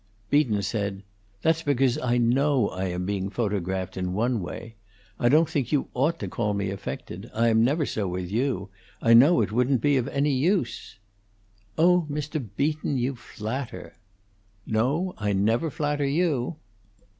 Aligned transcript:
Beaton 0.31 0.63
said: 0.63 1.03
"That's 1.43 1.61
because 1.61 1.99
I 1.99 2.17
know 2.17 2.69
I 2.69 2.85
am 2.85 3.05
being 3.05 3.29
photographed, 3.29 3.95
in 3.97 4.13
one 4.15 4.41
way. 4.41 4.73
I 5.19 5.29
don't 5.29 5.47
think 5.47 5.71
you 5.71 5.89
ought 5.93 6.17
to 6.21 6.27
call 6.27 6.55
me 6.55 6.71
affected. 6.71 7.29
I 7.35 7.53
never 7.53 7.83
am 7.83 7.87
so 7.87 8.07
with 8.07 8.31
you; 8.31 8.69
I 8.99 9.13
know 9.13 9.41
it 9.41 9.51
wouldn't 9.51 9.79
be 9.81 9.97
of 9.97 10.07
any 10.07 10.33
use." 10.33 10.97
"Oh, 11.77 12.07
Mr. 12.09 12.43
Beaton, 12.57 12.97
you 12.97 13.15
flatter." 13.15 13.95
"No, 14.65 15.13
I 15.19 15.33
never 15.33 15.69
flatter 15.69 16.07
you." 16.07 16.55